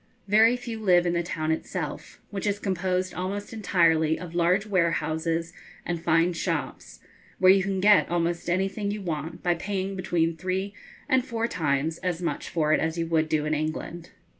Very 0.27 0.57
few 0.57 0.79
live 0.79 1.05
in 1.05 1.13
the 1.13 1.21
town 1.21 1.51
itself, 1.51 2.19
which 2.31 2.47
is 2.47 2.57
composed 2.57 3.13
almost 3.13 3.53
entirely 3.53 4.17
of 4.17 4.33
large 4.33 4.65
warehouses 4.65 5.53
and 5.85 6.01
fine 6.01 6.33
shops, 6.33 7.01
where 7.37 7.51
you 7.51 7.61
can 7.61 7.79
get 7.79 8.09
almost 8.09 8.49
anything 8.49 8.89
you 8.89 9.03
want 9.03 9.43
by 9.43 9.53
paying 9.53 9.95
between 9.95 10.35
three 10.35 10.73
and 11.07 11.23
four 11.23 11.47
times 11.47 11.99
as 11.99 12.19
much 12.19 12.49
for 12.49 12.73
it 12.73 12.79
as 12.79 12.97
you 12.97 13.05
would 13.05 13.29
do 13.29 13.45
in 13.45 13.53
England. 13.53 14.09